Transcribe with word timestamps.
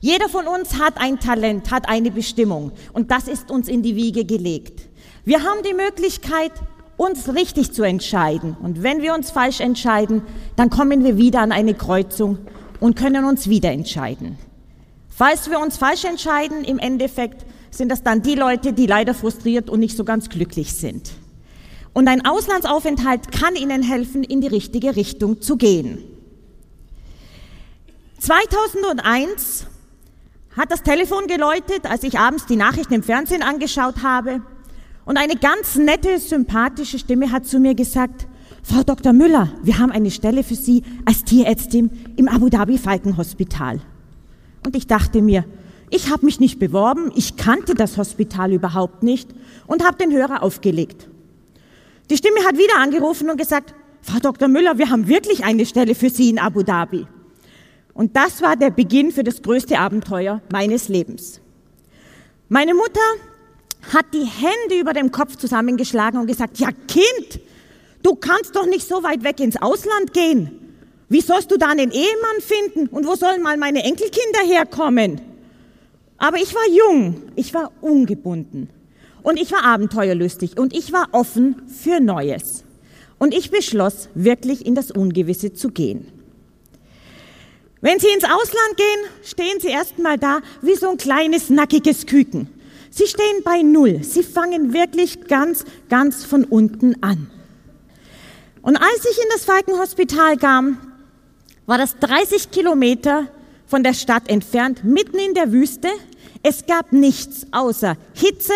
Jeder 0.00 0.28
von 0.28 0.46
uns 0.46 0.78
hat 0.78 0.94
ein 0.96 1.18
Talent, 1.18 1.70
hat 1.70 1.88
eine 1.88 2.10
Bestimmung 2.10 2.72
und 2.92 3.10
das 3.10 3.26
ist 3.26 3.50
uns 3.50 3.68
in 3.68 3.82
die 3.82 3.96
Wiege 3.96 4.24
gelegt. 4.24 4.88
Wir 5.24 5.42
haben 5.42 5.62
die 5.68 5.74
Möglichkeit, 5.74 6.52
uns 6.96 7.34
richtig 7.34 7.72
zu 7.72 7.82
entscheiden 7.82 8.56
und 8.62 8.82
wenn 8.82 9.02
wir 9.02 9.14
uns 9.14 9.30
falsch 9.30 9.60
entscheiden, 9.60 10.22
dann 10.56 10.70
kommen 10.70 11.04
wir 11.04 11.16
wieder 11.16 11.40
an 11.40 11.52
eine 11.52 11.74
Kreuzung 11.74 12.38
und 12.80 12.96
können 12.96 13.24
uns 13.24 13.48
wieder 13.48 13.72
entscheiden. 13.72 14.38
Falls 15.08 15.50
wir 15.50 15.58
uns 15.58 15.76
falsch 15.76 16.04
entscheiden, 16.04 16.64
im 16.64 16.78
Endeffekt 16.78 17.44
sind 17.70 17.90
das 17.90 18.04
dann 18.04 18.22
die 18.22 18.36
Leute, 18.36 18.72
die 18.72 18.86
leider 18.86 19.14
frustriert 19.14 19.68
und 19.68 19.80
nicht 19.80 19.96
so 19.96 20.04
ganz 20.04 20.28
glücklich 20.28 20.74
sind. 20.74 21.10
Und 21.92 22.06
ein 22.06 22.24
Auslandsaufenthalt 22.24 23.32
kann 23.32 23.56
ihnen 23.56 23.82
helfen, 23.82 24.22
in 24.22 24.40
die 24.40 24.46
richtige 24.46 24.94
Richtung 24.94 25.40
zu 25.40 25.56
gehen. 25.56 26.04
2001 28.20 29.66
hat 30.58 30.72
das 30.72 30.82
Telefon 30.82 31.28
geläutet, 31.28 31.84
als 31.88 32.02
ich 32.02 32.18
abends 32.18 32.46
die 32.46 32.56
Nachrichten 32.56 32.94
im 32.94 33.02
Fernsehen 33.02 33.42
angeschaut 33.42 34.02
habe. 34.02 34.42
Und 35.04 35.16
eine 35.16 35.36
ganz 35.36 35.76
nette, 35.76 36.18
sympathische 36.18 36.98
Stimme 36.98 37.30
hat 37.30 37.46
zu 37.46 37.60
mir 37.60 37.74
gesagt, 37.74 38.26
Frau 38.62 38.82
Dr. 38.82 39.12
Müller, 39.12 39.50
wir 39.62 39.78
haben 39.78 39.92
eine 39.92 40.10
Stelle 40.10 40.42
für 40.42 40.56
Sie 40.56 40.82
als 41.04 41.24
Tierärztin 41.24 41.90
im 42.16 42.28
Abu 42.28 42.48
Dhabi 42.48 42.76
Falkenhospital. 42.76 43.80
Und 44.66 44.76
ich 44.76 44.86
dachte 44.86 45.22
mir, 45.22 45.44
ich 45.90 46.10
habe 46.10 46.26
mich 46.26 46.40
nicht 46.40 46.58
beworben, 46.58 47.12
ich 47.14 47.36
kannte 47.36 47.74
das 47.74 47.96
Hospital 47.96 48.52
überhaupt 48.52 49.02
nicht 49.02 49.30
und 49.66 49.86
habe 49.86 49.96
den 49.96 50.12
Hörer 50.12 50.42
aufgelegt. 50.42 51.08
Die 52.10 52.16
Stimme 52.16 52.40
hat 52.44 52.58
wieder 52.58 52.78
angerufen 52.78 53.30
und 53.30 53.38
gesagt, 53.38 53.74
Frau 54.02 54.18
Dr. 54.18 54.48
Müller, 54.48 54.76
wir 54.76 54.90
haben 54.90 55.08
wirklich 55.08 55.44
eine 55.44 55.64
Stelle 55.64 55.94
für 55.94 56.10
Sie 56.10 56.28
in 56.30 56.38
Abu 56.38 56.62
Dhabi. 56.62 57.06
Und 57.98 58.14
das 58.14 58.42
war 58.42 58.54
der 58.54 58.70
Beginn 58.70 59.10
für 59.10 59.24
das 59.24 59.42
größte 59.42 59.76
Abenteuer 59.76 60.40
meines 60.52 60.88
Lebens. 60.88 61.40
Meine 62.48 62.72
Mutter 62.72 63.00
hat 63.92 64.06
die 64.14 64.24
Hände 64.24 64.80
über 64.80 64.92
dem 64.92 65.10
Kopf 65.10 65.34
zusammengeschlagen 65.34 66.20
und 66.20 66.28
gesagt, 66.28 66.60
ja 66.60 66.68
Kind, 66.86 67.40
du 68.04 68.14
kannst 68.14 68.54
doch 68.54 68.66
nicht 68.66 68.86
so 68.86 69.02
weit 69.02 69.24
weg 69.24 69.40
ins 69.40 69.60
Ausland 69.60 70.14
gehen. 70.14 70.76
Wie 71.08 71.20
sollst 71.20 71.50
du 71.50 71.56
da 71.56 71.70
einen 71.70 71.90
Ehemann 71.90 72.40
finden? 72.40 72.86
Und 72.86 73.04
wo 73.04 73.16
sollen 73.16 73.42
mal 73.42 73.56
meine 73.56 73.82
Enkelkinder 73.82 74.44
herkommen? 74.46 75.20
Aber 76.18 76.36
ich 76.36 76.54
war 76.54 76.68
jung, 76.70 77.20
ich 77.34 77.52
war 77.52 77.72
ungebunden 77.80 78.70
und 79.24 79.40
ich 79.40 79.50
war 79.50 79.64
abenteuerlustig 79.64 80.56
und 80.56 80.72
ich 80.72 80.92
war 80.92 81.08
offen 81.10 81.62
für 81.66 81.98
Neues. 81.98 82.62
Und 83.18 83.34
ich 83.34 83.50
beschloss, 83.50 84.08
wirklich 84.14 84.64
in 84.64 84.76
das 84.76 84.92
Ungewisse 84.92 85.52
zu 85.52 85.70
gehen. 85.70 86.12
Wenn 87.80 88.00
Sie 88.00 88.08
ins 88.08 88.24
Ausland 88.24 88.76
gehen, 88.76 89.10
stehen 89.24 89.60
Sie 89.60 89.68
erstmal 89.68 90.18
da 90.18 90.40
wie 90.62 90.74
so 90.74 90.88
ein 90.90 90.96
kleines, 90.96 91.48
nackiges 91.48 92.06
Küken. 92.06 92.48
Sie 92.90 93.06
stehen 93.06 93.42
bei 93.44 93.62
Null. 93.62 94.02
Sie 94.02 94.22
fangen 94.22 94.72
wirklich 94.72 95.26
ganz, 95.28 95.64
ganz 95.88 96.24
von 96.24 96.44
unten 96.44 97.00
an. 97.02 97.30
Und 98.62 98.76
als 98.76 99.04
ich 99.08 99.18
in 99.18 99.28
das 99.32 99.44
Falkenhospital 99.44 100.36
kam, 100.36 100.78
war 101.66 101.78
das 101.78 101.96
30 102.00 102.50
Kilometer 102.50 103.28
von 103.66 103.84
der 103.84 103.94
Stadt 103.94 104.28
entfernt, 104.28 104.82
mitten 104.84 105.18
in 105.18 105.34
der 105.34 105.52
Wüste. 105.52 105.88
Es 106.42 106.66
gab 106.66 106.92
nichts 106.92 107.46
außer 107.52 107.96
Hitze, 108.14 108.54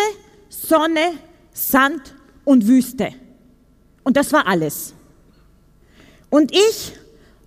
Sonne, 0.49 1.13
Sand 1.53 2.15
und 2.43 2.67
Wüste. 2.67 3.13
Und 4.03 4.17
das 4.17 4.33
war 4.33 4.47
alles. 4.47 4.93
Und 6.29 6.51
ich 6.51 6.93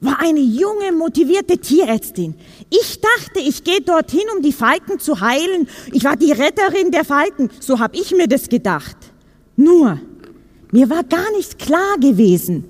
war 0.00 0.20
eine 0.20 0.40
junge, 0.40 0.92
motivierte 0.92 1.58
Tierärztin. 1.58 2.34
Ich 2.70 3.00
dachte, 3.00 3.40
ich 3.40 3.64
gehe 3.64 3.80
dorthin, 3.80 4.24
um 4.34 4.42
die 4.42 4.52
Falken 4.52 4.98
zu 4.98 5.20
heilen. 5.20 5.68
Ich 5.92 6.04
war 6.04 6.16
die 6.16 6.32
Retterin 6.32 6.90
der 6.90 7.04
Falken. 7.04 7.50
So 7.60 7.78
habe 7.78 7.96
ich 7.96 8.12
mir 8.12 8.28
das 8.28 8.48
gedacht. 8.48 8.96
Nur, 9.56 9.98
mir 10.70 10.90
war 10.90 11.02
gar 11.02 11.30
nicht 11.32 11.58
klar 11.58 11.96
gewesen, 11.98 12.64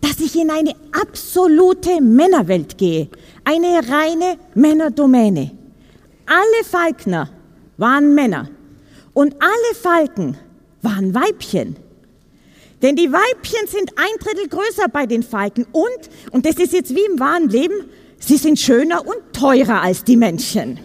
dass 0.00 0.18
ich 0.20 0.36
in 0.36 0.50
eine 0.50 0.74
absolute 0.92 2.00
Männerwelt 2.00 2.76
gehe. 2.76 3.08
Eine 3.44 3.88
reine 3.88 4.38
Männerdomäne. 4.54 5.52
Alle 6.26 6.64
Falkner 6.64 7.30
waren 7.76 8.14
Männer 8.14 8.48
und 9.14 9.34
alle 9.40 9.74
Falken 9.80 10.36
waren 10.82 11.14
Weibchen. 11.14 11.76
Denn 12.82 12.96
die 12.96 13.10
Weibchen 13.10 13.66
sind 13.68 13.92
ein 13.96 14.18
Drittel 14.20 14.48
größer 14.48 14.88
bei 14.92 15.06
den 15.06 15.22
Falken 15.22 15.66
und, 15.72 16.10
und 16.30 16.44
das 16.44 16.56
ist 16.56 16.72
jetzt 16.72 16.94
wie 16.94 17.04
im 17.10 17.18
wahren 17.18 17.48
Leben, 17.48 17.88
sie 18.18 18.36
sind 18.36 18.58
schöner 18.58 19.06
und 19.06 19.16
teurer 19.32 19.82
als 19.82 20.04
die 20.04 20.16
Männchen. 20.16 20.78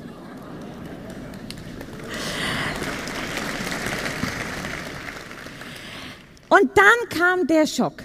Und 6.47 6.69
dann 6.75 7.09
kam 7.09 7.47
der 7.47 7.65
Schock. 7.65 8.03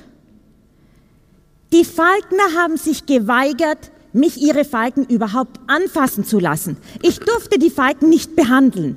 Die 1.72 1.84
Falkner 1.84 2.54
haben 2.56 2.76
sich 2.76 3.04
geweigert, 3.04 3.90
mich 4.12 4.40
ihre 4.40 4.64
Falken 4.64 5.04
überhaupt 5.04 5.58
anfassen 5.66 6.24
zu 6.24 6.38
lassen. 6.38 6.76
Ich 7.02 7.18
durfte 7.18 7.58
die 7.58 7.70
Falken 7.70 8.08
nicht 8.08 8.36
behandeln. 8.36 8.96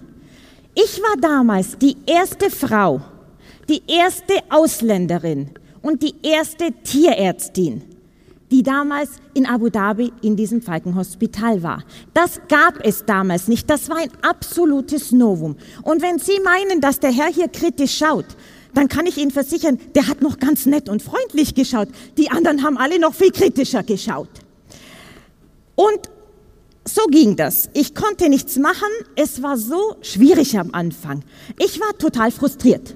Ich 0.75 1.01
war 1.01 1.17
damals 1.19 1.77
die 1.79 1.97
erste 2.05 2.51
Frau, 2.51 3.01
die 3.69 3.83
erste 3.87 4.33
Ausländerin 4.49 5.51
und 5.81 6.01
die 6.03 6.15
erste 6.23 6.71
Tierärztin, 6.83 7.83
die 8.51 8.63
damals 8.63 9.11
in 9.35 9.45
Abu 9.45 9.69
Dhabi 9.69 10.11
in 10.21 10.35
diesem 10.35 10.61
Falkenhospital 10.61 11.61
war. 11.61 11.83
Das 12.13 12.41
gab 12.49 12.83
es 12.83 13.05
damals 13.05 13.47
nicht. 13.47 13.69
Das 13.69 13.89
war 13.89 13.97
ein 13.97 14.11
absolutes 14.23 15.11
Novum. 15.11 15.55
Und 15.83 16.01
wenn 16.01 16.17
Sie 16.17 16.39
meinen, 16.43 16.81
dass 16.81 16.99
der 16.99 17.11
Herr 17.11 17.31
hier 17.31 17.47
kritisch 17.47 17.97
schaut, 17.97 18.25
dann 18.73 18.87
kann 18.87 19.05
ich 19.05 19.17
Ihnen 19.17 19.31
versichern, 19.31 19.79
der 19.95 20.07
hat 20.07 20.21
noch 20.21 20.39
ganz 20.39 20.65
nett 20.65 20.89
und 20.89 21.01
freundlich 21.01 21.53
geschaut. 21.53 21.89
Die 22.17 22.29
anderen 22.29 22.63
haben 22.63 22.77
alle 22.77 22.99
noch 22.99 23.13
viel 23.13 23.31
kritischer 23.31 23.83
geschaut. 23.83 24.29
Und 25.75 26.09
so 26.85 27.05
ging 27.07 27.35
das. 27.35 27.69
Ich 27.73 27.93
konnte 27.93 28.29
nichts 28.29 28.57
machen. 28.57 28.89
Es 29.15 29.43
war 29.43 29.57
so 29.57 29.95
schwierig 30.01 30.57
am 30.57 30.73
Anfang. 30.73 31.23
Ich 31.59 31.79
war 31.79 31.95
total 31.97 32.31
frustriert. 32.31 32.95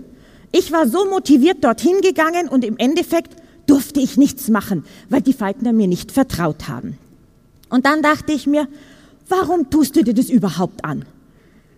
Ich 0.55 0.71
war 0.71 0.87
so 0.87 1.05
motiviert 1.05 1.63
dorthin 1.63 1.99
gegangen 2.01 2.47
und 2.47 2.63
im 2.63 2.77
Endeffekt 2.77 3.35
durfte 3.65 3.99
ich 3.99 4.17
nichts 4.17 4.49
machen, 4.49 4.85
weil 5.09 5.21
die 5.21 5.33
Falkner 5.33 5.73
mir 5.73 5.87
nicht 5.87 6.11
vertraut 6.11 6.67
haben. 6.67 6.99
Und 7.69 7.87
dann 7.87 8.03
dachte 8.03 8.33
ich 8.33 8.45
mir, 8.45 8.67
warum 9.27 9.71
tust 9.71 9.95
du 9.95 10.03
dir 10.03 10.13
das 10.13 10.29
überhaupt 10.29 10.85
an? 10.85 11.05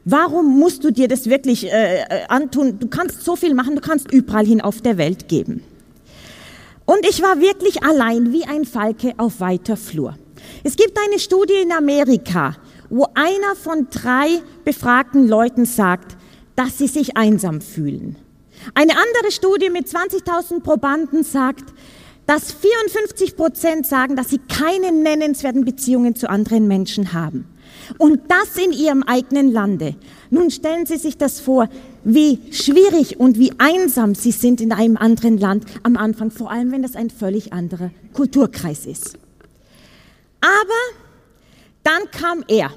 Warum 0.04 0.60
musst 0.60 0.84
du 0.84 0.92
dir 0.92 1.08
das 1.08 1.28
wirklich 1.28 1.72
äh, 1.72 2.02
äh, 2.02 2.26
antun? 2.28 2.78
Du 2.78 2.90
kannst 2.90 3.24
so 3.24 3.38
viel 3.38 3.54
machen, 3.54 3.76
du 3.76 3.82
kannst 3.82 4.12
überall 4.12 4.46
hin 4.46 4.60
auf 4.60 4.82
der 4.82 4.98
Welt 4.98 5.30
geben. 5.30 5.64
Und 6.84 7.08
ich 7.10 7.22
war 7.22 7.40
wirklich 7.40 7.82
allein 7.82 8.34
wie 8.34 8.44
ein 8.44 8.66
Falke 8.66 9.14
auf 9.16 9.40
weiter 9.40 9.78
Flur. 9.78 10.18
Es 10.66 10.76
gibt 10.76 10.98
eine 11.00 11.18
Studie 11.18 11.62
in 11.64 11.72
Amerika, 11.72 12.58
wo 12.90 13.08
einer 13.14 13.56
von 13.56 13.88
drei 13.90 14.42
befragten 14.66 15.30
Leuten 15.30 15.66
sagt, 15.66 16.18
dass 16.58 16.78
sie 16.78 16.88
sich 16.88 17.16
einsam 17.16 17.62
fühlen. 17.62 18.18
Eine 18.74 18.94
andere 18.94 19.32
Studie 19.32 19.70
mit 19.70 19.88
20.000 19.88 20.62
Probanden 20.62 21.24
sagt, 21.24 21.66
dass 22.26 22.52
54 22.52 23.36
Prozent 23.36 23.86
sagen, 23.86 24.16
dass 24.16 24.30
sie 24.30 24.40
keine 24.40 24.92
nennenswerten 24.92 25.64
Beziehungen 25.64 26.16
zu 26.16 26.30
anderen 26.30 26.68
Menschen 26.68 27.14
haben. 27.14 27.46
Und 28.00 28.22
das 28.30 28.58
in 28.58 28.72
ihrem 28.72 29.04
eigenen 29.04 29.52
Lande. 29.52 29.96
Nun 30.32 30.50
stellen 30.50 30.88
Sie 30.88 30.98
sich 30.98 31.18
das 31.18 31.40
vor, 31.40 31.70
wie 32.04 32.40
schwierig 32.52 33.20
und 33.20 33.38
wie 33.38 33.54
einsam 33.60 34.16
Sie 34.16 34.32
sind 34.32 34.60
in 34.60 34.72
einem 34.72 34.98
anderen 34.98 35.38
Land 35.38 35.66
am 35.84 35.96
Anfang, 35.98 36.32
vor 36.32 36.50
allem 36.50 36.72
wenn 36.72 36.82
das 36.82 36.96
ein 36.96 37.12
völlig 37.12 37.54
anderer 37.54 37.92
Kulturkreis 38.14 38.88
ist. 38.88 39.18
Aber 40.42 41.00
dann 41.84 42.10
kam 42.12 42.44
er. 42.48 42.72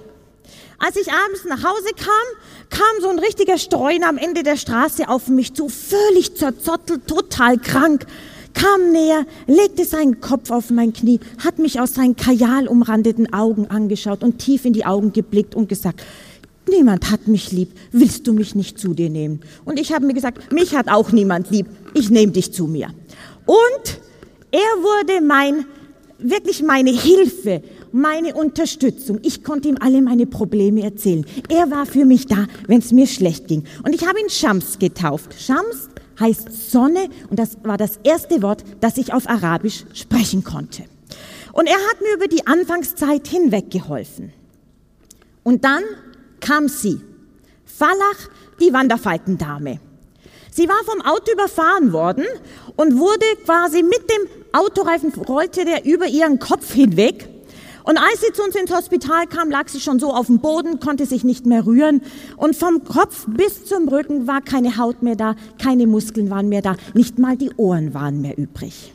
Als 0.79 0.97
ich 0.97 1.09
abends 1.13 1.45
nach 1.45 1.65
Hause 1.65 1.89
kam, 1.97 2.71
kam 2.71 3.03
so 3.03 3.09
ein 3.09 3.19
richtiger 3.19 3.59
Streuner 3.59 4.09
am 4.09 4.17
Ende 4.17 4.45
der 4.45 4.57
Straße 4.57 5.09
auf 5.09 5.27
mich 5.27 5.53
zu, 5.55 5.69
völlig 5.69 6.37
zerzottelt, 6.37 7.07
total 7.09 7.59
krank. 7.59 8.07
kam 8.55 8.93
näher, 8.93 9.27
legte 9.47 9.85
seinen 9.85 10.21
Kopf 10.21 10.51
auf 10.51 10.71
mein 10.71 10.93
Knie, 10.93 11.21
hat 11.45 11.59
mich 11.59 11.81
aus 11.81 11.95
seinen 11.95 12.17
kajalumrandeten 12.17 13.33
Augen 13.33 13.67
angeschaut 13.67 14.23
und 14.23 14.39
tief 14.39 14.65
in 14.65 14.73
die 14.73 14.85
Augen 14.85 15.13
geblickt 15.13 15.55
und 15.55 15.69
gesagt, 15.69 16.03
niemand 16.69 17.11
hat 17.11 17.27
mich 17.27 17.53
lieb, 17.53 17.71
willst 17.93 18.27
du 18.27 18.33
mich 18.33 18.55
nicht 18.55 18.79
zu 18.79 18.95
dir 18.95 19.11
nehmen? 19.11 19.41
Und 19.65 19.79
ich 19.79 19.93
habe 19.93 20.07
mir 20.07 20.15
gesagt, 20.15 20.53
mich 20.53 20.75
hat 20.75 20.89
auch 20.89 21.13
niemand 21.13 21.51
lieb, 21.51 21.67
ich 21.95 22.11
nehme 22.11 22.33
dich 22.33 22.53
zu 22.53 22.67
mir. 22.67 22.89
Und 23.47 24.01
er 24.51 24.83
wurde 24.83 25.25
mein, 25.25 25.67
wirklich 26.19 26.63
meine 26.63 26.91
Hilfe, 26.91 27.63
meine 27.93 28.35
Unterstützung. 28.35 29.21
Ich 29.23 29.43
konnte 29.45 29.69
ihm 29.69 29.79
alle 29.81 30.03
meine 30.03 30.27
Probleme 30.27 30.83
erzählen. 30.83 31.25
Er 31.49 31.71
war 31.71 31.87
für 31.87 32.05
mich 32.05 32.27
da, 32.27 32.47
wenn 32.67 32.79
es 32.81 32.93
mir 32.93 33.07
schlecht 33.07 33.49
ging. 33.49 33.65
Und 33.85 33.95
ich 33.95 34.07
habe 34.07 34.21
ihn 34.21 34.29
Shams 34.29 34.79
getauft. 34.79 35.35
Shams 35.39 35.89
heißt 36.21 36.71
Sonne 36.71 37.09
und 37.31 37.39
das 37.39 37.59
war 37.63 37.77
das 37.77 37.99
erste 38.03 38.43
Wort, 38.43 38.65
das 38.81 38.97
ich 38.99 39.13
auf 39.13 39.29
Arabisch 39.29 39.85
sprechen 39.93 40.45
konnte. 40.45 40.85
Und 41.53 41.67
er 41.67 41.77
hat 41.77 42.01
mir 42.01 42.15
über 42.15 42.29
die 42.29 42.47
Anfangszeit 42.47 43.27
hinweg 43.27 43.71
geholfen. 43.71 44.33
Und 45.43 45.65
dann 45.65 45.83
kam 46.41 46.69
sie, 46.69 47.01
Falach, 47.65 48.29
die 48.61 48.73
Wanderfalkendame. 48.73 49.81
Sie 50.51 50.69
war 50.69 50.83
vom 50.85 51.01
Auto 51.03 51.33
überfahren 51.33 51.93
worden 51.93 52.25
und 52.77 52.99
wurde 52.99 53.25
quasi 53.45 53.83
mit 53.83 54.11
dem 54.11 54.29
Autoreifen, 54.53 55.13
rollte 55.15 55.65
der 55.65 55.85
über 55.85 56.07
ihren 56.07 56.39
Kopf 56.39 56.73
hinweg 56.73 57.29
und 57.89 57.97
als 57.97 58.21
sie 58.21 58.31
zu 58.35 58.43
uns 58.43 58.55
ins 58.55 58.71
Hospital 58.71 59.27
kam, 59.27 59.51
lag 59.51 59.67
sie 59.69 59.81
schon 59.81 59.99
so 59.99 60.13
auf 60.13 60.27
dem 60.27 60.41
Boden, 60.41 60.79
konnte 60.79 61.07
sich 61.07 61.25
nicht 61.25 61.47
mehr 61.47 61.65
rühren. 61.65 62.03
Und 62.37 62.55
vom 62.55 62.85
Kopf 62.85 63.25
bis 63.27 63.65
zum 63.65 63.89
Rücken 63.89 64.27
war 64.27 64.43
keine 64.43 64.77
Haut 64.77 65.03
mehr 65.03 65.17
da, 65.17 65.37
keine 65.59 65.87
Muskeln 65.87 66.29
waren 66.29 66.51
mehr 66.51 66.61
da, 66.61 66.77
nicht 66.93 67.19
mal 67.19 67.39
die 67.39 67.51
Ohren 67.57 67.95
waren 67.95 68.21
mehr 68.21 68.37
übrig. 68.37 68.93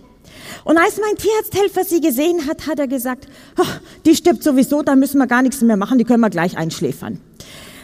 Und 0.63 0.77
als 0.77 0.99
mein 0.99 1.15
Tierarzthelfer 1.15 1.85
sie 1.85 2.01
gesehen 2.01 2.45
hat, 2.47 2.67
hat 2.67 2.77
er 2.77 2.87
gesagt, 2.87 3.27
oh, 3.57 3.65
die 4.05 4.15
stirbt 4.15 4.43
sowieso, 4.43 4.83
da 4.83 4.95
müssen 4.95 5.17
wir 5.17 5.25
gar 5.25 5.41
nichts 5.41 5.61
mehr 5.61 5.77
machen, 5.77 5.97
die 5.97 6.03
können 6.03 6.21
wir 6.21 6.29
gleich 6.29 6.55
einschläfern. 6.55 7.19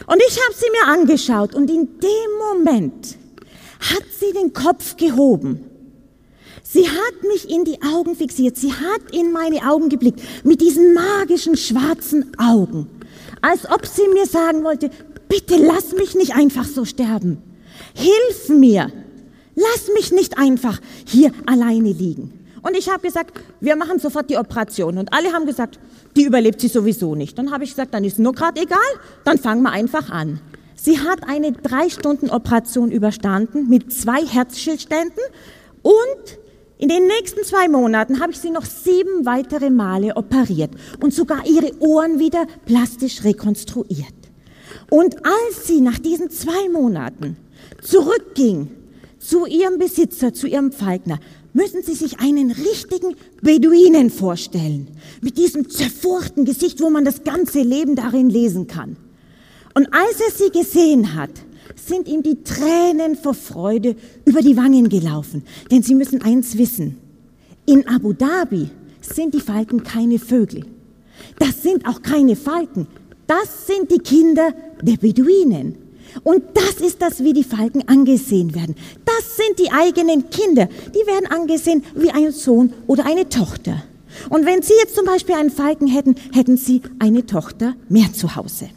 Und 0.06 0.22
ich 0.28 0.38
habe 0.40 0.54
sie 0.54 0.70
mir 0.70 0.92
angeschaut 0.92 1.56
und 1.56 1.70
in 1.70 1.88
dem 1.98 2.56
Moment 2.56 3.18
hat 3.80 4.04
sie 4.16 4.32
den 4.32 4.52
Kopf 4.52 4.96
gehoben 4.96 5.69
Sie 6.62 6.88
hat 6.88 7.22
mich 7.26 7.50
in 7.50 7.64
die 7.64 7.82
Augen 7.82 8.14
fixiert. 8.14 8.56
Sie 8.56 8.72
hat 8.72 9.14
in 9.14 9.32
meine 9.32 9.68
Augen 9.68 9.88
geblickt 9.88 10.20
mit 10.44 10.60
diesen 10.60 10.94
magischen 10.94 11.56
schwarzen 11.56 12.32
Augen. 12.38 12.86
Als 13.42 13.68
ob 13.70 13.86
sie 13.86 14.08
mir 14.12 14.26
sagen 14.26 14.64
wollte, 14.64 14.90
bitte 15.28 15.56
lass 15.56 15.92
mich 15.92 16.14
nicht 16.14 16.34
einfach 16.34 16.64
so 16.64 16.84
sterben. 16.84 17.38
Hilf 17.94 18.48
mir. 18.48 18.90
Lass 19.54 19.88
mich 19.94 20.12
nicht 20.12 20.38
einfach 20.38 20.78
hier 21.06 21.32
alleine 21.46 21.92
liegen. 21.92 22.40
Und 22.62 22.76
ich 22.76 22.88
habe 22.88 23.00
gesagt, 23.00 23.40
wir 23.60 23.76
machen 23.76 23.98
sofort 23.98 24.28
die 24.30 24.36
Operation. 24.36 24.98
Und 24.98 25.12
alle 25.12 25.32
haben 25.32 25.46
gesagt, 25.46 25.78
die 26.16 26.24
überlebt 26.24 26.60
sie 26.60 26.68
sowieso 26.68 27.14
nicht. 27.14 27.38
Dann 27.38 27.50
habe 27.50 27.64
ich 27.64 27.70
gesagt, 27.70 27.94
dann 27.94 28.04
ist 28.04 28.18
nur 28.18 28.32
gerade 28.32 28.60
egal, 28.60 28.78
dann 29.24 29.38
fangen 29.38 29.62
wir 29.62 29.72
einfach 29.72 30.10
an. 30.10 30.40
Sie 30.74 30.98
hat 30.98 31.28
eine 31.28 31.52
drei 31.52 31.88
Stunden 31.90 32.30
Operation 32.30 32.90
überstanden 32.90 33.68
mit 33.68 33.92
zwei 33.92 34.24
Herzschildständen 34.24 35.22
und 35.82 36.38
in 36.80 36.88
den 36.88 37.06
nächsten 37.06 37.44
zwei 37.44 37.68
Monaten 37.68 38.20
habe 38.20 38.32
ich 38.32 38.38
sie 38.38 38.50
noch 38.50 38.64
sieben 38.64 39.26
weitere 39.26 39.68
Male 39.68 40.16
operiert 40.16 40.70
und 41.02 41.12
sogar 41.12 41.46
ihre 41.46 41.78
Ohren 41.80 42.18
wieder 42.18 42.46
plastisch 42.64 43.22
rekonstruiert. 43.22 44.14
Und 44.88 45.16
als 45.24 45.66
sie 45.66 45.82
nach 45.82 45.98
diesen 45.98 46.30
zwei 46.30 46.70
Monaten 46.70 47.36
zurückging 47.82 48.70
zu 49.18 49.44
ihrem 49.44 49.78
Besitzer, 49.78 50.32
zu 50.32 50.46
ihrem 50.46 50.72
Falkner, 50.72 51.20
müssen 51.52 51.82
Sie 51.82 51.94
sich 51.94 52.18
einen 52.20 52.50
richtigen 52.50 53.14
Beduinen 53.42 54.08
vorstellen, 54.08 54.88
mit 55.20 55.36
diesem 55.36 55.68
zerfurchten 55.68 56.46
Gesicht, 56.46 56.80
wo 56.80 56.88
man 56.88 57.04
das 57.04 57.24
ganze 57.24 57.60
Leben 57.60 57.94
darin 57.94 58.30
lesen 58.30 58.68
kann. 58.68 58.96
Und 59.74 59.92
als 59.92 60.20
er 60.20 60.30
sie 60.30 60.50
gesehen 60.50 61.14
hat, 61.14 61.30
sind 61.76 62.08
ihm 62.08 62.22
die 62.22 62.42
Tränen 62.42 63.16
vor 63.16 63.34
Freude 63.34 63.96
über 64.24 64.40
die 64.40 64.56
Wangen 64.56 64.88
gelaufen. 64.88 65.44
Denn 65.70 65.82
Sie 65.82 65.94
müssen 65.94 66.22
eins 66.22 66.56
wissen. 66.58 66.96
In 67.66 67.86
Abu 67.88 68.12
Dhabi 68.12 68.70
sind 69.00 69.34
die 69.34 69.40
Falken 69.40 69.82
keine 69.82 70.18
Vögel. 70.18 70.64
Das 71.38 71.62
sind 71.62 71.86
auch 71.86 72.02
keine 72.02 72.36
Falken. 72.36 72.86
Das 73.26 73.66
sind 73.66 73.90
die 73.90 73.98
Kinder 73.98 74.52
der 74.82 74.96
Beduinen. 74.96 75.76
Und 76.24 76.42
das 76.54 76.84
ist 76.84 77.00
das, 77.00 77.22
wie 77.22 77.32
die 77.32 77.44
Falken 77.44 77.86
angesehen 77.88 78.54
werden. 78.54 78.74
Das 79.04 79.36
sind 79.36 79.58
die 79.58 79.70
eigenen 79.70 80.28
Kinder. 80.30 80.68
Die 80.88 81.06
werden 81.06 81.26
angesehen 81.26 81.84
wie 81.94 82.10
ein 82.10 82.32
Sohn 82.32 82.72
oder 82.86 83.06
eine 83.06 83.28
Tochter. 83.28 83.84
Und 84.28 84.44
wenn 84.44 84.62
Sie 84.62 84.72
jetzt 84.80 84.96
zum 84.96 85.06
Beispiel 85.06 85.36
einen 85.36 85.50
Falken 85.50 85.86
hätten, 85.86 86.16
hätten 86.32 86.56
Sie 86.56 86.82
eine 86.98 87.26
Tochter 87.26 87.74
mehr 87.88 88.12
zu 88.12 88.34
Hause. 88.34 88.70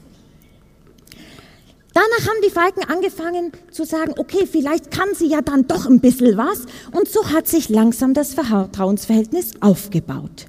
Danach 2.13 2.29
haben 2.29 2.41
die 2.45 2.49
Falken 2.49 2.83
angefangen 2.89 3.51
zu 3.71 3.85
sagen, 3.85 4.13
okay, 4.17 4.47
vielleicht 4.49 4.91
kann 4.91 5.09
sie 5.15 5.27
ja 5.27 5.41
dann 5.41 5.67
doch 5.67 5.87
ein 5.87 5.99
bisschen 5.99 6.37
was. 6.37 6.65
Und 6.91 7.07
so 7.07 7.29
hat 7.29 7.47
sich 7.47 7.69
langsam 7.69 8.13
das 8.13 8.33
Vertrauensverhältnis 8.33 9.53
aufgebaut. 9.61 10.45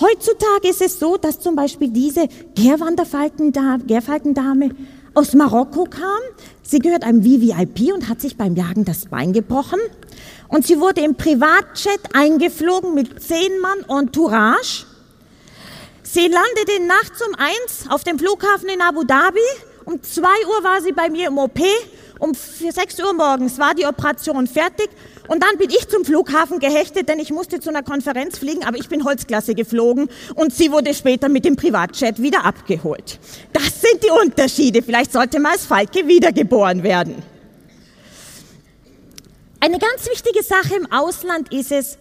Heutzutage 0.00 0.68
ist 0.68 0.82
es 0.82 0.98
so, 0.98 1.16
dass 1.16 1.40
zum 1.40 1.56
Beispiel 1.56 1.88
diese 1.88 2.28
Gärfalkendame 2.54 4.70
aus 5.14 5.34
Marokko 5.34 5.84
kam. 5.84 6.20
Sie 6.62 6.78
gehört 6.78 7.04
einem 7.04 7.22
VVIP 7.22 7.94
und 7.94 8.08
hat 8.08 8.20
sich 8.20 8.36
beim 8.36 8.54
Jagen 8.54 8.84
das 8.84 9.06
Bein 9.06 9.32
gebrochen. 9.32 9.80
Und 10.48 10.66
sie 10.66 10.80
wurde 10.80 11.00
im 11.00 11.14
Privatjet 11.14 12.00
eingeflogen 12.12 12.94
mit 12.94 13.22
zehn 13.22 13.60
Mann 13.60 13.78
Entourage. 13.88 14.84
Sie 16.02 16.28
landete 16.28 16.86
nachts 16.86 17.22
um 17.26 17.34
eins 17.34 17.90
auf 17.90 18.04
dem 18.04 18.18
Flughafen 18.18 18.68
in 18.68 18.82
Abu 18.82 19.04
Dhabi 19.04 19.40
um 19.88 20.02
zwei 20.02 20.46
Uhr 20.46 20.62
war 20.64 20.82
sie 20.82 20.92
bei 20.92 21.08
mir 21.08 21.28
im 21.28 21.38
OP. 21.38 21.60
Um 22.18 22.34
sechs 22.34 23.00
Uhr 23.00 23.14
morgens 23.14 23.58
war 23.58 23.74
die 23.74 23.86
Operation 23.86 24.46
fertig. 24.46 24.90
Und 25.28 25.42
dann 25.42 25.56
bin 25.56 25.70
ich 25.70 25.88
zum 25.88 26.04
Flughafen 26.04 26.58
gehechtet, 26.58 27.08
denn 27.08 27.18
ich 27.18 27.30
musste 27.30 27.58
zu 27.58 27.70
einer 27.70 27.82
Konferenz 27.82 28.36
fliegen, 28.38 28.64
aber 28.64 28.76
ich 28.76 28.88
bin 28.88 29.04
Holzklasse 29.04 29.54
geflogen 29.54 30.10
und 30.34 30.54
sie 30.54 30.72
wurde 30.72 30.92
später 30.92 31.30
mit 31.30 31.46
dem 31.46 31.56
Privatjet 31.56 32.20
wieder 32.20 32.44
abgeholt. 32.44 33.18
Das 33.54 33.80
sind 33.80 34.02
die 34.04 34.10
Unterschiede. 34.10 34.82
Vielleicht 34.82 35.12
sollte 35.12 35.40
man 35.40 35.52
als 35.52 35.64
Falke 35.64 36.06
wiedergeboren 36.06 36.82
werden. 36.82 37.22
Eine 39.60 39.78
ganz 39.78 40.06
wichtige 40.10 40.42
Sache 40.42 40.76
im 40.76 40.92
Ausland 40.92 41.50
ist 41.50 41.72
es, 41.72 41.96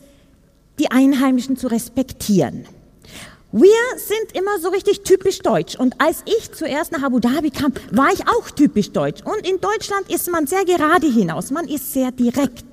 die 0.78 0.92
Einheimischen 0.92 1.56
zu 1.56 1.68
respektieren. 1.68 2.66
Wir 3.52 3.70
sind 3.96 4.36
immer 4.38 4.60
so 4.60 4.70
richtig 4.70 5.02
typisch 5.02 5.40
deutsch. 5.40 5.76
Und 5.76 6.00
als 6.00 6.24
ich 6.26 6.52
zuerst 6.52 6.92
nach 6.92 7.04
Abu 7.04 7.20
Dhabi 7.20 7.50
kam, 7.50 7.74
war 7.92 8.12
ich 8.12 8.28
auch 8.28 8.52
typisch 8.52 8.92
deutsch. 8.92 9.22
Und 9.24 9.48
in 9.48 9.62
Deutschland 9.62 10.12
ist 10.12 10.30
man 10.30 10.48
sehr 10.48 10.66
gerade 10.66 11.08
hinaus. 11.08 11.50
Man 11.52 11.68
ist 11.68 11.94
sehr 11.94 12.12
direkt. 12.12 12.66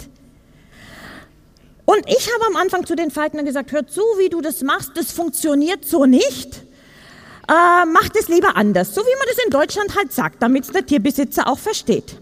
Und 1.84 2.00
ich 2.08 2.28
habe 2.32 2.46
am 2.46 2.56
Anfang 2.56 2.86
zu 2.86 2.96
den 2.96 3.10
Falknern 3.10 3.44
gesagt, 3.44 3.70
hört 3.70 3.90
zu, 3.90 4.00
wie 4.18 4.28
du 4.28 4.40
das 4.40 4.62
machst, 4.62 4.92
das 4.96 5.12
funktioniert 5.12 5.84
so 5.84 6.06
nicht. 6.06 6.62
Äh, 7.46 7.86
macht 7.86 8.16
es 8.16 8.28
lieber 8.28 8.56
anders. 8.56 8.94
So 8.94 9.02
wie 9.02 9.18
man 9.18 9.28
das 9.28 9.44
in 9.44 9.50
Deutschland 9.50 9.94
halt 9.96 10.12
sagt, 10.12 10.42
damit 10.42 10.64
es 10.64 10.72
der 10.72 10.86
Tierbesitzer 10.86 11.46
auch 11.46 11.58
versteht. 11.58 12.16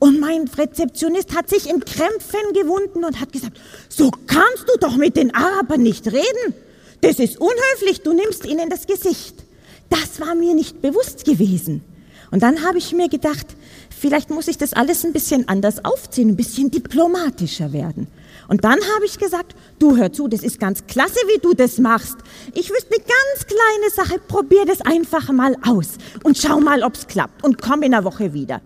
Und 0.00 0.20
mein 0.20 0.48
Rezeptionist 0.48 1.34
hat 1.34 1.48
sich 1.48 1.68
in 1.70 1.80
Krämpfen 1.84 2.52
gewunden 2.52 3.04
und 3.04 3.20
hat 3.20 3.32
gesagt, 3.32 3.58
so 3.88 4.10
kannst 4.26 4.68
du 4.68 4.78
doch 4.78 4.96
mit 4.96 5.16
den 5.16 5.34
Arabern 5.34 5.82
nicht 5.82 6.06
reden. 6.06 6.54
Das 7.00 7.18
ist 7.18 7.40
unhöflich, 7.40 8.02
du 8.02 8.12
nimmst 8.12 8.44
ihnen 8.44 8.70
das 8.70 8.86
Gesicht. 8.86 9.44
Das 9.90 10.20
war 10.20 10.34
mir 10.34 10.54
nicht 10.54 10.82
bewusst 10.82 11.24
gewesen. 11.24 11.82
Und 12.30 12.42
dann 12.42 12.64
habe 12.64 12.78
ich 12.78 12.92
mir 12.92 13.08
gedacht, 13.08 13.46
vielleicht 13.88 14.30
muss 14.30 14.48
ich 14.48 14.58
das 14.58 14.74
alles 14.74 15.04
ein 15.04 15.12
bisschen 15.12 15.48
anders 15.48 15.84
aufziehen, 15.84 16.30
ein 16.30 16.36
bisschen 16.36 16.70
diplomatischer 16.70 17.72
werden. 17.72 18.08
Und 18.48 18.64
dann 18.64 18.78
habe 18.94 19.04
ich 19.04 19.18
gesagt, 19.18 19.54
du 19.78 19.96
hör 19.96 20.12
zu, 20.12 20.28
das 20.28 20.42
ist 20.42 20.58
ganz 20.58 20.86
klasse, 20.86 21.18
wie 21.26 21.38
du 21.38 21.54
das 21.54 21.78
machst. 21.78 22.16
Ich 22.54 22.70
wüsste 22.70 22.94
eine 22.94 23.04
ganz 23.04 23.46
kleine 23.46 23.90
Sache, 23.94 24.20
probier 24.26 24.64
das 24.66 24.80
einfach 24.80 25.30
mal 25.30 25.56
aus 25.66 25.96
und 26.22 26.36
schau 26.36 26.60
mal, 26.60 26.82
ob's 26.82 27.06
klappt 27.06 27.44
und 27.44 27.60
komm 27.60 27.82
in 27.82 27.94
einer 27.94 28.04
Woche 28.04 28.32
wieder. 28.32 28.60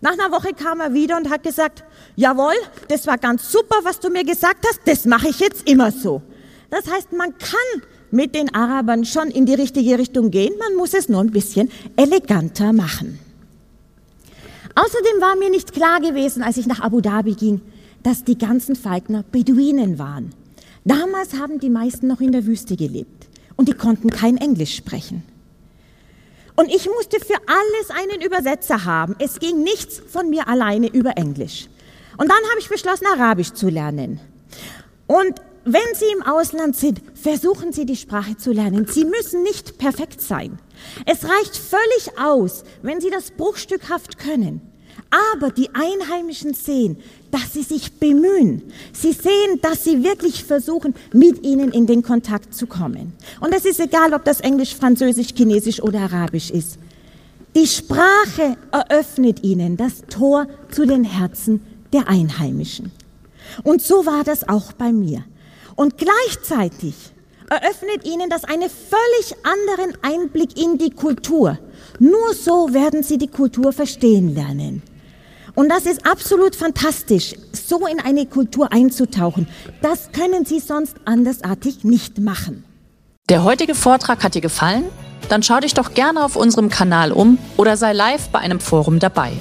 Nach 0.00 0.12
einer 0.12 0.30
Woche 0.30 0.52
kam 0.52 0.80
er 0.80 0.92
wieder 0.92 1.16
und 1.16 1.30
hat 1.30 1.42
gesagt, 1.42 1.82
jawohl, 2.14 2.54
das 2.88 3.06
war 3.06 3.18
ganz 3.18 3.50
super, 3.50 3.76
was 3.82 4.00
du 4.00 4.10
mir 4.10 4.24
gesagt 4.24 4.66
hast, 4.68 4.80
das 4.84 5.04
mache 5.04 5.28
ich 5.28 5.40
jetzt 5.40 5.68
immer 5.68 5.90
so. 5.90 6.22
Das 6.74 6.92
heißt, 6.92 7.12
man 7.12 7.38
kann 7.38 7.82
mit 8.10 8.34
den 8.34 8.52
Arabern 8.52 9.04
schon 9.04 9.28
in 9.28 9.46
die 9.46 9.54
richtige 9.54 9.96
Richtung 9.96 10.32
gehen, 10.32 10.54
man 10.58 10.74
muss 10.74 10.92
es 10.92 11.08
nur 11.08 11.20
ein 11.20 11.30
bisschen 11.30 11.70
eleganter 11.94 12.72
machen. 12.72 13.20
Außerdem 14.74 15.20
war 15.20 15.36
mir 15.36 15.50
nicht 15.50 15.72
klar 15.72 16.00
gewesen, 16.00 16.42
als 16.42 16.56
ich 16.56 16.66
nach 16.66 16.80
Abu 16.80 17.00
Dhabi 17.00 17.34
ging, 17.34 17.60
dass 18.02 18.24
die 18.24 18.36
ganzen 18.36 18.74
Falkner 18.74 19.22
Beduinen 19.22 20.00
waren. 20.00 20.32
Damals 20.84 21.34
haben 21.34 21.60
die 21.60 21.70
meisten 21.70 22.08
noch 22.08 22.20
in 22.20 22.32
der 22.32 22.44
Wüste 22.44 22.74
gelebt 22.74 23.28
und 23.54 23.68
die 23.68 23.74
konnten 23.74 24.10
kein 24.10 24.36
Englisch 24.36 24.74
sprechen. 24.74 25.22
Und 26.56 26.74
ich 26.74 26.88
musste 26.88 27.20
für 27.20 27.38
alles 27.46 27.90
einen 27.90 28.20
Übersetzer 28.20 28.84
haben. 28.84 29.14
Es 29.20 29.38
ging 29.38 29.62
nichts 29.62 30.02
von 30.08 30.28
mir 30.28 30.48
alleine 30.48 30.88
über 30.88 31.16
Englisch. 31.16 31.68
Und 32.16 32.28
dann 32.28 32.50
habe 32.50 32.58
ich 32.58 32.68
beschlossen, 32.68 33.06
Arabisch 33.06 33.52
zu 33.52 33.68
lernen. 33.68 34.18
Und 35.06 35.40
wenn 35.64 35.94
Sie 35.94 36.06
im 36.16 36.22
Ausland 36.22 36.76
sind, 36.76 37.00
versuchen 37.14 37.72
Sie 37.72 37.86
die 37.86 37.96
Sprache 37.96 38.36
zu 38.36 38.52
lernen. 38.52 38.86
Sie 38.86 39.04
müssen 39.04 39.42
nicht 39.42 39.78
perfekt 39.78 40.20
sein. 40.20 40.58
Es 41.06 41.24
reicht 41.24 41.56
völlig 41.56 42.18
aus, 42.18 42.64
wenn 42.82 43.00
Sie 43.00 43.10
das 43.10 43.30
bruchstückhaft 43.30 44.18
können. 44.18 44.60
Aber 45.10 45.50
die 45.50 45.70
Einheimischen 45.74 46.54
sehen, 46.54 46.98
dass 47.30 47.52
sie 47.52 47.62
sich 47.62 47.92
bemühen. 47.94 48.62
Sie 48.92 49.12
sehen, 49.12 49.60
dass 49.60 49.84
sie 49.84 50.02
wirklich 50.02 50.44
versuchen, 50.44 50.94
mit 51.12 51.44
ihnen 51.44 51.72
in 51.72 51.86
den 51.86 52.02
Kontakt 52.02 52.54
zu 52.54 52.66
kommen. 52.66 53.12
Und 53.40 53.52
es 53.52 53.64
ist 53.64 53.80
egal, 53.80 54.14
ob 54.14 54.24
das 54.24 54.40
Englisch, 54.40 54.74
Französisch, 54.74 55.28
Chinesisch 55.34 55.82
oder 55.82 56.00
Arabisch 56.00 56.50
ist. 56.50 56.78
Die 57.54 57.66
Sprache 57.66 58.56
eröffnet 58.72 59.44
ihnen 59.44 59.76
das 59.76 60.02
Tor 60.08 60.46
zu 60.70 60.84
den 60.84 61.04
Herzen 61.04 61.60
der 61.92 62.08
Einheimischen. 62.08 62.90
Und 63.62 63.82
so 63.82 64.06
war 64.06 64.24
das 64.24 64.48
auch 64.48 64.72
bei 64.72 64.92
mir. 64.92 65.24
Und 65.76 65.98
gleichzeitig 65.98 66.94
eröffnet 67.50 68.04
ihnen 68.04 68.30
das 68.30 68.44
einen 68.44 68.70
völlig 68.70 69.36
anderen 69.42 69.96
Einblick 70.02 70.58
in 70.58 70.78
die 70.78 70.90
Kultur. 70.90 71.58
Nur 71.98 72.34
so 72.34 72.72
werden 72.72 73.02
sie 73.02 73.18
die 73.18 73.28
Kultur 73.28 73.72
verstehen 73.72 74.34
lernen. 74.34 74.82
Und 75.54 75.68
das 75.68 75.86
ist 75.86 76.04
absolut 76.06 76.56
fantastisch, 76.56 77.34
so 77.52 77.86
in 77.86 78.00
eine 78.00 78.26
Kultur 78.26 78.72
einzutauchen. 78.72 79.46
Das 79.82 80.10
können 80.10 80.44
Sie 80.44 80.58
sonst 80.58 80.96
andersartig 81.04 81.84
nicht 81.84 82.18
machen. 82.18 82.64
Der 83.28 83.44
heutige 83.44 83.76
Vortrag 83.76 84.24
hat 84.24 84.34
dir 84.34 84.40
gefallen? 84.40 84.84
Dann 85.28 85.42
schau 85.42 85.60
dich 85.60 85.72
doch 85.74 85.94
gerne 85.94 86.24
auf 86.24 86.36
unserem 86.36 86.68
Kanal 86.68 87.12
um 87.12 87.38
oder 87.56 87.76
sei 87.76 87.92
live 87.92 88.28
bei 88.28 88.40
einem 88.40 88.60
Forum 88.60 88.98
dabei. 88.98 89.32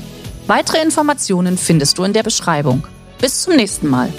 Weitere 0.48 0.82
Informationen 0.82 1.58
findest 1.58 1.98
du 1.98 2.04
in 2.04 2.14
der 2.14 2.24
Beschreibung. 2.24 2.88
Bis 3.20 3.42
zum 3.42 3.56
nächsten 3.56 3.90
Mal. 3.90 4.14